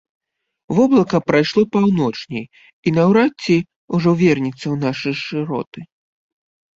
[0.75, 2.45] Воблака прайшло паўночней,
[2.87, 3.57] і наўрад ці
[3.99, 5.79] ўжо вернецца ў нашы шыроты.